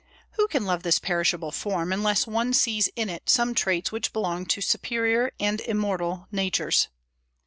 Who 0.31 0.47
can 0.47 0.65
love 0.65 0.81
this 0.81 0.97
perishable 0.97 1.51
form, 1.51 1.93
unless 1.93 2.25
one 2.25 2.53
sees 2.53 2.87
in 2.95 3.07
it 3.07 3.29
some 3.29 3.53
traits 3.53 3.91
which 3.91 4.11
belong 4.13 4.47
to 4.47 4.59
superior 4.59 5.31
and 5.39 5.61
immortal 5.61 6.27
natures? 6.31 6.87